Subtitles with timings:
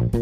[0.00, 0.16] 心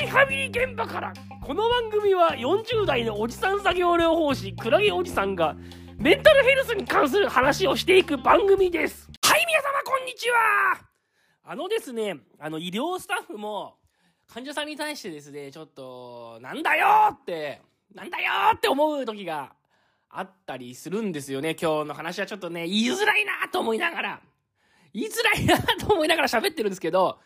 [0.00, 1.14] リハビリ現場から。
[1.42, 5.56] この番組は40代のおじさん作業療法士クラゲおじさんが
[5.96, 9.08] メンタルヘルスに関する話をしていく番組です。
[9.24, 10.36] はい皆様こんにちは。
[11.44, 13.76] あのですねあの医療スタッフも
[14.26, 17.62] 患者さんに対してですねちょっとなんだよって
[17.94, 18.24] なんだよ
[18.56, 19.54] って思う時が
[20.10, 21.56] あったりするんですよね。
[21.58, 24.20] 今日の話はちょっとね言いづらいなと思いながら。
[24.92, 27.18] 言いづらいなと思いながら喋ってるんですけど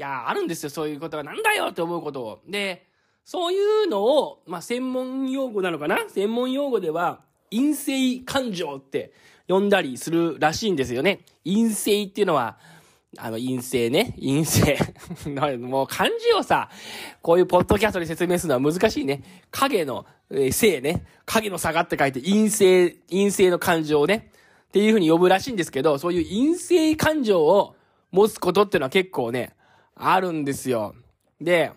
[0.00, 1.22] いや、あるんですよ、そういうことが。
[1.22, 2.40] なんだよって思うことを。
[2.48, 2.86] で、
[3.22, 6.08] そういうのを、まあ、専門用語なのかな？
[6.08, 7.20] 専門用語では、
[7.50, 9.12] 陰性感情って
[9.46, 11.20] 呼んだりするらしいんですよね。
[11.44, 12.56] 陰性っていうのは、
[13.18, 14.14] あの、陰性ね。
[14.18, 14.78] 陰性。
[15.58, 16.70] もう漢字をさ、
[17.20, 19.22] こういうポッドキャストで説明するのは難しいね。
[19.50, 21.04] 影の、えー、性ね。
[21.26, 24.32] 影の差がって書いて、陰性、陰性の感情をね。
[24.70, 27.74] っていうふうに呼ぶらしいんですけど、そういう陰性感情を
[28.12, 29.56] 持つことってのは結構ね、
[29.96, 30.94] あるんですよ。
[31.40, 31.72] で、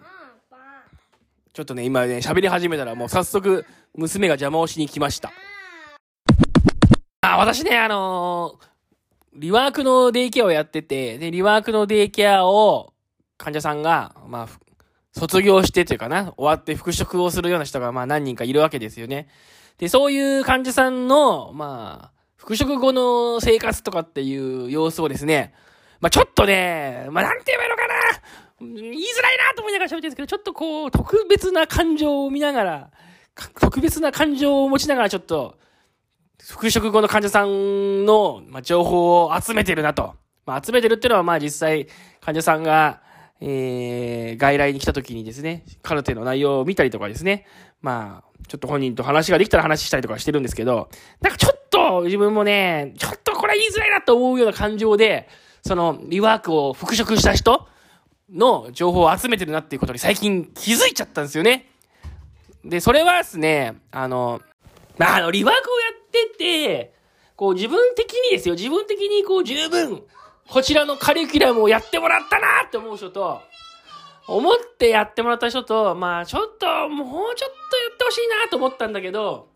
[1.53, 5.31] ちょっとね、今ね、喋り始めたらもう早速、娘が邪魔をしに来ました。
[7.21, 12.93] あ、私ね、あのー、リワークのデイケアをやってて、で、リワークのデイケアを
[13.37, 14.47] 患者さんが、まあ、
[15.13, 19.29] 卒業してというかな、終わって復職をするような人が、まあ何人かいるわけですよね。
[19.79, 22.12] で、そういう患者さんの、まあ、
[22.43, 25.53] 復職後の生活とかっていう様子をですね、
[26.01, 27.93] まあ、ちょっとね、まあ、なんて言えばいいのかな
[28.59, 32.91] 言いづらいなと思いながら喋ってるんですけど、ちょっとこう、特別な感情を見ながら、
[33.61, 35.57] 特別な感情を持ちながらちょっと、
[36.41, 40.15] 復職後の患者さんの、ま、情報を集めてるなと。
[40.45, 41.87] まあ、集めてるっていうのは、まあ、実際、
[42.19, 43.01] 患者さんが、
[43.39, 47.45] えー、外来に来た時にですね、カルテの内容を見たりとかですね、
[47.81, 50.89] まあ、ちょっと本人と話ができたら話したりとかしてるんですけど、
[51.21, 51.62] なんかちょっ
[52.01, 55.29] 自分もね、ちょっとこれ言いづらいなと思うような感情で、
[55.65, 57.67] その、リワークを復職した人
[58.31, 61.69] の情報を集めてるなっていうことに最近気づいちゃったんですよね。
[62.65, 64.41] で、それはですね、あの、
[64.97, 66.93] まあ、あの、リワークをやってて、
[67.35, 70.03] こう自分的にですよ、自分的にこう十分、
[70.47, 73.41] こちらのカリキュラムをやってもらったなって思う人と、
[74.27, 79.49] 思ってやってもらった人と、まあちょっと、もうちょっとやってほしいなと思ったんだけど、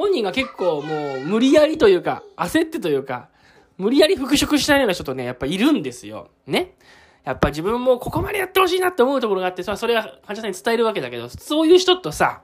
[0.00, 3.28] 本人が結構もう無理やりというか、焦ってというか、
[3.76, 6.28] 無理やり復職したような人とね、やっぱいるんですよ。
[6.46, 6.74] ね。
[7.22, 12.40] やっぱ自分もここまでやってほしいなって思うところがあって、それは患者さんに伝えるわけだけど、そういう人とさ、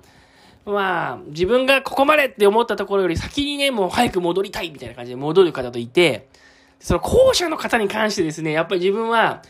[0.66, 6.28] まあ、自分がここまでって思ったところより先にね、もう早く戻りたいみたいな感じで戻る方といて、
[6.78, 9.42] その後者の方に関してですね、やっぱり自分は、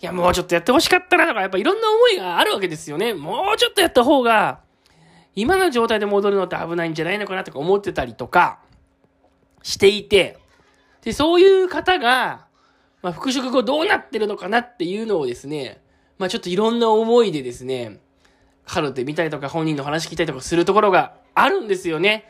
[0.00, 3.14] いや、もうちょっとやってほしかったなとか、やっぱいろんな思いがあるわけですよね。
[3.14, 4.58] もうちょっとやった方が、
[5.34, 8.60] 今の状態で戻るのって危ないんじゃないのかなとか思ってたりとか、
[9.62, 10.38] していて、
[11.02, 12.46] で、そういう方が、
[13.02, 15.80] まあ、復職後どうなってるのかなっていうのをですね、
[16.18, 18.00] まあ、ちょっといろんな思いでですね、
[18.64, 22.28] カルテ見たりとか本人の話聞いたりとかするところがあるんですよね。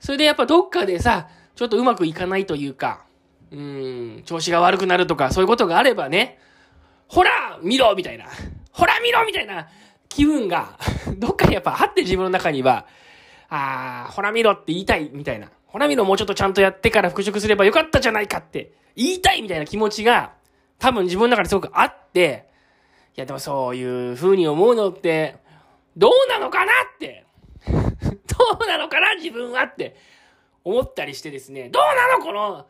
[0.00, 3.04] それでやっぱどっかでさ、ちょっとうまくいかないというか、
[3.50, 6.38] うん、調子が悪くなるとか、そういうことがあればね、
[7.06, 8.26] ほら見ろみたいな。
[8.72, 9.68] ほら見ろみたいな
[10.14, 10.78] 気分が、
[11.18, 12.86] どっかにやっぱあって自分の中には、
[13.48, 15.50] あー、ほら見ろって言いたいみたいな。
[15.66, 20.30] ほら見ろもうちょっとちゃんとやってから復職すればよかったじゃないかって言いたいみたいな気持ちが
[20.78, 22.48] 多分自分の中ですごくあって、
[23.16, 25.34] いやでもそういう風に思うのって、
[25.96, 27.26] どうなのかなって
[27.66, 27.72] ど
[28.64, 29.96] うなのかな自分はって
[30.62, 32.66] 思ったりしてですね、どうなのこの、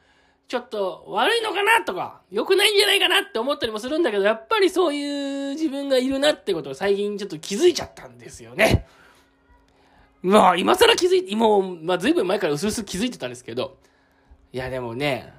[0.47, 8.87] ちょっと悪いのかなとか、良くないんじゃないかなって思ったりもするんだけど、やっぱりそういう自分がいるなってことを最近ちょっと気づいちゃったんですよね。
[10.23, 13.79] まあ、今更気づいて、もう、まあ、ずいぶん前から薄々気づいてたんですけど、
[14.53, 15.33] いや、でもね、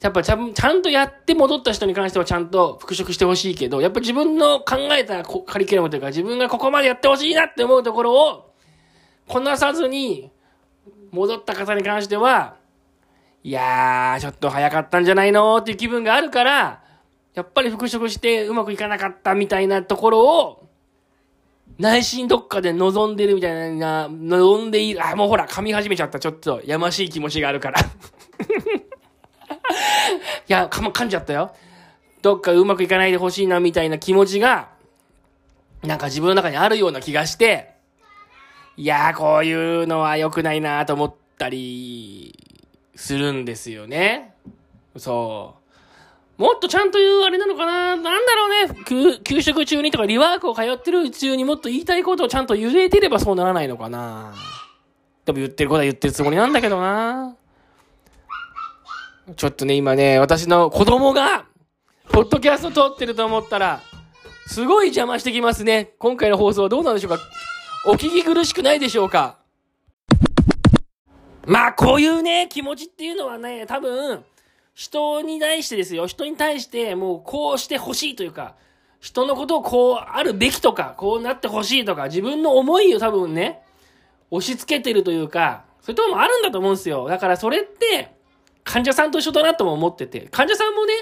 [0.00, 8.54] やっぱちゃちゃんとやって戻った人に関してはちゃんと復職してほしいけど、やっぱ自分の考えたカリキュラムというか、自分がここまでやってほしいなって思うところを、
[9.26, 10.30] こなさずに、
[11.10, 12.57] 戻った方に関しては、
[13.44, 16.82] いやー、ちょっと早かったんじゃないのっていう気分があるから、
[17.34, 20.68] やっぱり復職してうまくいかなかったみたいなところを、
[21.78, 25.06] 内心どっかで望んでるみたいな、望んでいる。
[25.06, 26.18] あ、もうほら、噛み始めちゃった。
[26.18, 27.78] ちょっと、やましい気持ちがあるから。
[27.80, 27.84] い
[30.48, 31.54] や、噛、噛んじゃったよ。
[32.20, 34.70] どっかうまくいかないでほしいな、みたいな気持ちが、
[35.84, 37.74] なんか自分の中にあるような気がして、
[38.76, 42.57] いやー、こういうのは良くないなと思ったり、
[42.98, 44.34] するんですよね。
[44.96, 45.54] そ
[46.38, 46.42] う。
[46.42, 47.96] もっとちゃんと言うあれなのかな？
[47.96, 48.84] なんだろうね
[49.24, 49.40] 給。
[49.40, 54.34] 食中にとかリワークを通ってる中にもっと言いたいことをちゃんと言えてればそうならないのかな
[55.24, 57.36] でも言ってることは言ってるつもりなんだけどな
[59.36, 61.44] ちょっとね、今ね、私の子供が、
[62.10, 63.80] ポッドキャスト撮ってると思ったら、
[64.46, 65.92] すごい邪魔してきますね。
[65.98, 67.18] 今回の放送はどうなんでしょうか？
[67.86, 69.37] お聞き苦しくないでしょうか？
[71.48, 74.22] まあ、こういうね、気持ちっていうのはね、多分、
[74.74, 76.06] 人に対してですよ。
[76.06, 78.54] 人に対して、もうこうしてほしいというか、
[79.00, 83.62] 人のことをこうあるべきとか、こうなってほしいとか、自分の思いを多分ね、
[84.30, 87.08] 押し付けてるというか、そういうとこもあるんだと思うんですよ。
[87.08, 88.14] だからそれって、
[88.62, 90.92] 患者さんと一緒だなとも思ってて、患者さんもね、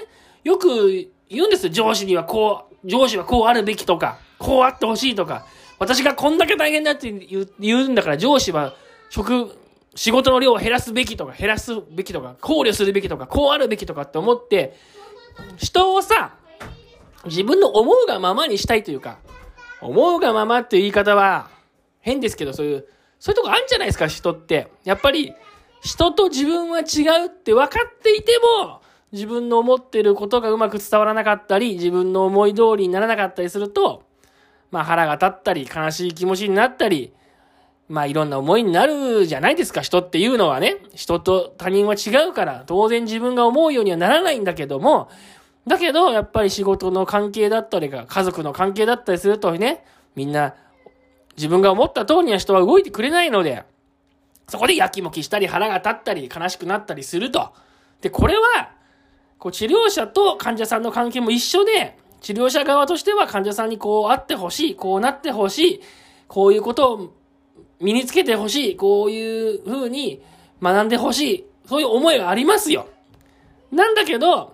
[0.45, 1.73] よく言うんですよ。
[1.73, 5.45] 上司にはこう、上司はこうあるべきとか、こうあってほしいとか、
[5.77, 8.73] 私がこんだけ大変だって言うんだから上司は
[9.09, 9.66] 職、
[9.97, 14.75] 仕事の量を減らすべきとか、減らすべきとか、考慮するべきとか、こうあるべきとかって思って、
[15.57, 16.35] 人をさ、
[17.25, 19.17] 自分の思うがままにしたいというか、
[19.81, 21.49] 思うがままっていう言い方は
[21.99, 24.67] 変ですけど、そういう、そういうとこあるんじゃないですか、人って。
[24.83, 25.33] やっぱり、
[25.81, 34.03] 人と自分は違うって分かっていても、自分の思ってることがうまく伝わらなかったり、自分の思い通りにならなかったりすると、
[34.69, 37.13] まあ腹が立ったり、悲しい気持ちになったり、
[37.89, 40.77] まあいろんな思いになるじゃないですか、人っていうのはね。
[40.93, 45.09] 人と他人は違うから、当然自分が思うようにはならないんだけども、
[45.65, 49.85] だけど、やっぱり仕事の関係だったりが、家族の関係だったりするとね、
[50.15, 50.55] みんな、
[51.37, 53.63] 自分が思った通りには人は動いてくれないので、
[54.47, 57.53] そこでやきもきしたり腹が立ったり悲しくなったりすると。
[58.01, 58.71] で、これは、
[59.39, 65.81] こう治療者と患者さんの関係も一緒で、治療者側としては患者さんにこうあってほしい、こうなってほしい、
[66.27, 67.13] こういうことを
[67.79, 70.21] 身につけてほしい、こういう風に
[70.61, 72.87] 学んでほしい、そういう思いがありますよ。
[73.71, 74.53] なんだけど、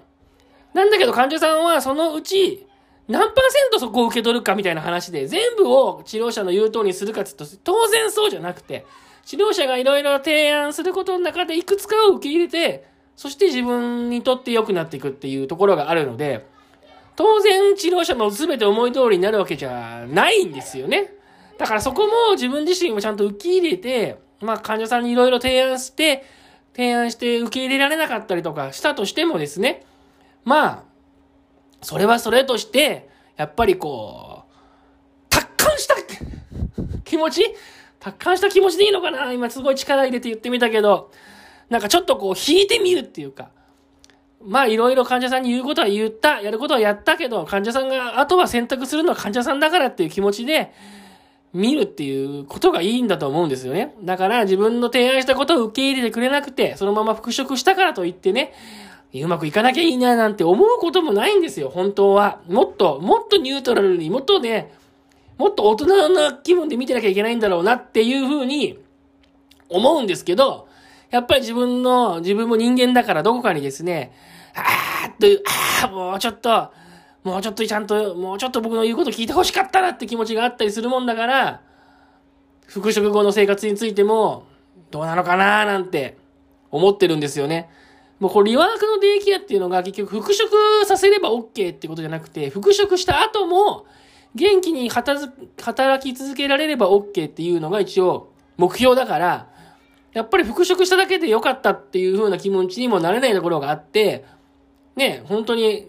[0.74, 2.66] なんだけど患者さんはそのうち
[3.08, 8.86] 何パーセントそこを受け取るかみたいな話で全部を治療者の言う通りにするかって言うと当然そうじゃなくて、
[9.26, 12.86] 治療者がいろいろ提案することの中でいくつかを受け入れて、
[13.16, 16.48] そして自分にとって良くなっていくっていうところがあるので、
[17.16, 21.14] 当然治療者の全て思い通りになるわけじゃないんですよね。
[21.58, 26.26] だからそこも自分自身もちゃんと受け入れて、まあ患者さんにいろいろ提案して、
[26.76, 29.86] 提案して受け入れられなかったりとかしたとしてもですね、
[30.44, 30.84] まあ、
[31.82, 35.96] それはそれとして、やっぱりこう、達観した
[37.04, 37.44] 気持ち？
[38.00, 39.32] 達観した気持ちでいいのかな？
[39.32, 41.12] 今すごい力入れて言ってみたけど、
[41.70, 43.50] なんかちょっとこう引いてみるっていうか、
[44.46, 50.74] まあいろいろ患者さんに言うことは言った、やることはやったけど、患者さんが、あとは選択するのは患者さんだからっていう気持ちで、
[51.54, 53.96] 見るっていうことがいいんだと思うんですよね。
[54.02, 58.54] だから自分の提案したことを受け入れてくれなくて、そのまま復職したからといってね、
[59.14, 62.42] うまくいかなきゃいいななんて思うこともないんですよ、本当は。
[62.48, 64.74] もっと、もっとニュートラルに、もっとね、
[65.38, 68.80] もっと大人な気分で見てなきゃいけないんだろうなっていうふうに
[69.70, 70.68] 思うんですけど、
[71.12, 74.14] やっぱり自分の、自分も人間だからどこかにですね、
[74.56, 75.44] あーっと、
[75.84, 76.72] あーもうちょっと、
[77.24, 81.62] もうちょっとちゃんと、もうちょっと僕の言うこと聞いて欲しかったなって気持ちがあったりするもんだから、
[82.66, 84.46] 復職後の生活についても、
[84.92, 86.18] どうなのかなーなんて
[86.70, 87.70] 思ってるんですよね。
[88.20, 90.52] もうこれリワークのデイケアっていうのが結局復職
[90.86, 93.86] させれば OK ってことじゃなくて、復職した後も
[94.36, 95.30] 元気に働
[96.00, 99.48] き続けられれば OK っていうのが一応目標だから、
[100.14, 104.26] やっぱり復職しただけで良かったっていう風な気持ちにもなれないところがあって、
[104.96, 105.88] ね、本当に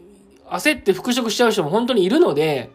[0.50, 2.70] 焦って復職しちゃう人も本当にいるので、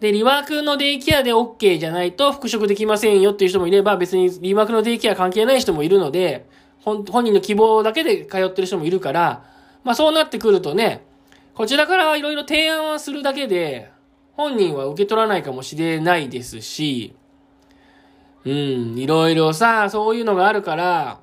[0.00, 6.46] で、リワークのデイケアで OK じゃないと復職できませんよっていう人もいれば、別にリワークのデイケア関係ない人もいるので、
[6.82, 9.44] 本人の希望だけで通ってる人もいるから、
[9.82, 11.04] まあそうなってくるとね、
[11.54, 13.90] こちらからいろいろ提案はするだけで、
[14.32, 17.14] 本人は受け取らないかもしれないですし、
[18.44, 21.20] うん、いろいろさ、そういうのがあるから、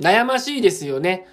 [0.00, 1.26] 悩ましいですよね。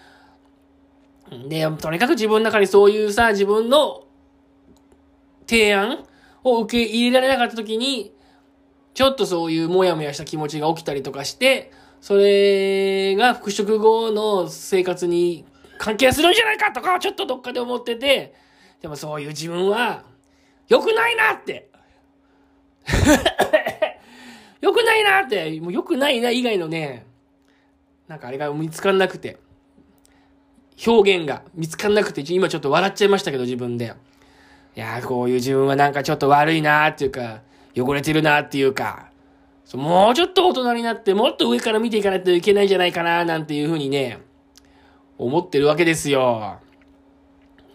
[1.48, 4.06] で、とにかく自分の中にそういうさ、自分の
[5.48, 6.06] 提案
[6.44, 8.14] を受け入れられなかった時に、
[8.94, 11.72] ちょっとそういうもやもやした気持ちが起きたりとかして、
[12.02, 15.46] それが復職後の生活に
[15.78, 18.34] 関係するんじゃないかとか、ちょっとどっかで思ってて、
[18.82, 20.04] でもそういう自分は、
[20.68, 21.70] 良くないなって。
[24.62, 27.06] 良くないなって、もう良くないな以外のね、
[28.08, 29.38] なんかあれが見つかんなくて、
[30.86, 33.94] 表現が見つかんなくて、今ちょっと笑っちゃいましたけど自分で。
[34.76, 37.42] いやー、こういう自分はなんかちょっと悪いなーっていうか、
[37.76, 39.10] 汚れてるなーっていうか、
[39.74, 44.20] もうちょっと大人になって、もっと上から見ていかないといけないんじゃないかななんていうふうにね、
[45.18, 46.60] 思ってるわけですよ。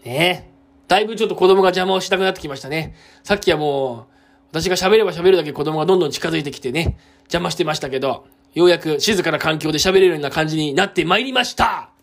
[0.03, 0.51] ね
[0.87, 2.95] だいぶちょっと子供が邪魔をしたくなってきましたね。
[3.23, 4.15] さっきはもう、
[4.51, 11.94] 私が喋れば喋るだけ子供がどんどん近づいてきてね、邪魔してましたけど、ようやく静かな環境で喋れるような感じになってまいりました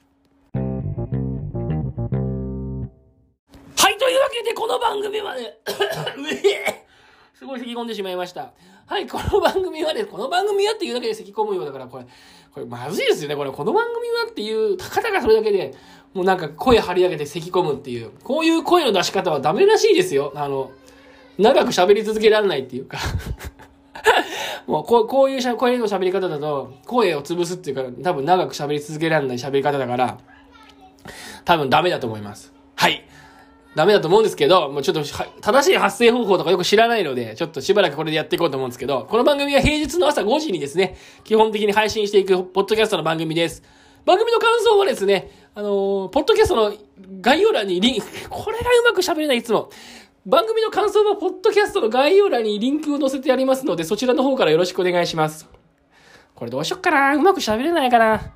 [4.43, 5.59] けでこの番組はね、
[7.35, 8.53] すごい咳込んでしまいました。
[8.87, 12.05] はい、この番組はね、この番組はっていうだけで咳込むようだから、これ、
[12.53, 13.37] これまずいですよね。
[13.37, 15.75] これ、この番組はっていう、たかたかそれだけで、
[16.13, 20.33] もうなんか声張り上げて咳込むっていう、こういう声の出し方はダメらしいですよ。
[20.35, 20.73] あの、
[21.39, 22.99] 長く喋り続けられないっていうか
[24.67, 30.19] もうこう、こういうしゃ声の喋り方だと、声を潰すっていうか、多分長く喋り続けられない喋り方だから、
[31.45, 32.53] 多分ダメだと思います。
[32.77, 33.05] はい。
[33.75, 35.03] ダメだと思うんですけど、もうちょっと
[35.41, 43.63] 正しい発声方法とかよく知らないので、ちょっとしばらくこれでやっていこうと思うんですけど、この番組は平日の朝5時にですね、基本的に配信していくポッドキャストの番組です。
[44.05, 46.75] 番組の感想はですね、あのーポッドキャストの
[47.21, 49.71] 概要欄にリンク、これがうまく喋れないいつも。
[50.27, 55.49] 番組の感想はポッドキャストの概要欄にリンクを載せてありますので、そちらの方からよろしくお願いします。
[56.35, 58.33] これどうしよっかなうまく喋れないかな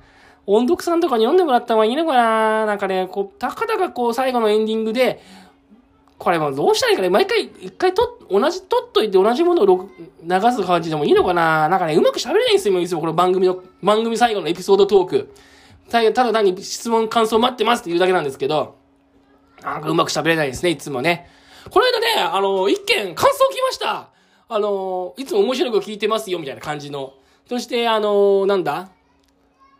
[0.47, 2.65] 音読さんとかに読んでもらった方がいいのかな？
[2.65, 5.21] なんかね、こう、たかだかこう、最後のエンディングで、
[6.17, 9.89] これもどうしたらいいかね毎回、一回と、同じ、撮っといて同じものを
[10.23, 11.67] 流す感じでもいいのかな？
[11.67, 15.33] なんかね、うまく喋れないんですよ、いつもこの番組の、番組最後のエピソードトーク。
[15.89, 18.77] たただ単に質問、感想待ってますって言うだけなんですけど、
[19.61, 21.29] なんかうまく喋れないですね、いつもね。
[21.69, 24.09] この間ね、あの、一件感想来ました。
[24.49, 27.13] あの、いつも面白く聞いてますよ、みたいな感じの。
[27.49, 28.89] そして、あの、なんだ？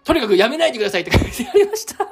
[0.07, 2.07] とにかくやめないでくださいって書いてありました。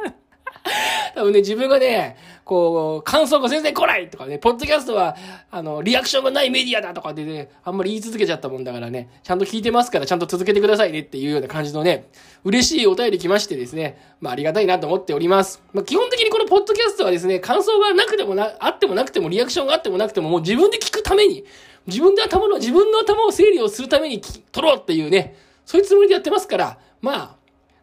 [1.15, 5.15] 多分ね、自分がね、こう、感想が全然来ないとかね、ポッドキャストは、
[5.49, 12.09] あの、リアクションがないメディアだとかでね、あんまり言い続けちゃったもんだからね、ちゃんと聞いてますから、ちゃんと続けてくださいねっていうような感じのね、
[12.43, 15.63] 嬉しいお便り来ましてですね、まあありがたいなと思っております。
[15.71, 21.45] まあ基本的にこのポッドキャストはですね、感想がなくてもな、あってもなくても、リアクションがあってもなくても、もう自分で聞くために、
[21.87, 25.35] 自分で頭の、自分の頭を整理をするために取ろうっていうね、
[25.65, 27.34] そういうつもりでやってますから、まあ、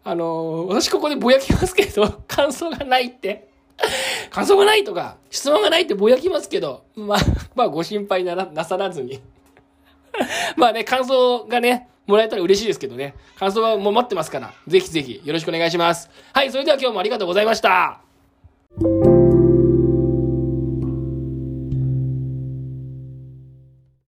[0.04, 3.49] あの私ここでぼやきますけど、 感想がないって。
[4.30, 7.18] 感想がないとか、質問がないってぼやきますけど、まあ、
[7.54, 9.21] まあご心配なら、なさらずに。
[10.56, 13.14] まあね、感想がね、もらえたら嬉しいですけどね。
[13.38, 16.11] 感想はもう待ってますから、ぜひぜひよろしくお願いします。
[16.32, 18.12] はい、それでは今日もありがとうございました。